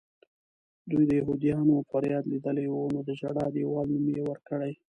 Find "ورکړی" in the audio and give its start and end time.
4.29-4.73